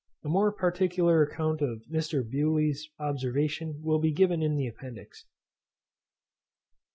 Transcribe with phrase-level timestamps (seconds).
[0.23, 2.27] A more particular account of Mr.
[2.27, 5.25] Bewley's observation will be given in the Appendix.